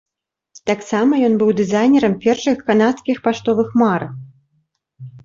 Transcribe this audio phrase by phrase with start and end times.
[0.69, 4.11] Таксама ён быў дызайнерам першых канадскіх паштовых марак.